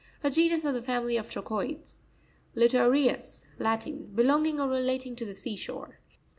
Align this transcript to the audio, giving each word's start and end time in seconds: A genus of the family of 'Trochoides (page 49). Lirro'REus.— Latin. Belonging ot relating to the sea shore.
A 0.23 0.31
genus 0.31 0.65
of 0.65 0.73
the 0.73 0.81
family 0.81 1.15
of 1.15 1.29
'Trochoides 1.29 1.99
(page 2.55 2.71
49). 2.73 2.91
Lirro'REus.— 3.19 3.45
Latin. 3.69 4.11
Belonging 4.15 4.59
ot 4.59 4.67
relating 4.69 5.15
to 5.17 5.25
the 5.25 5.33
sea 5.35 5.55
shore. 5.55 5.99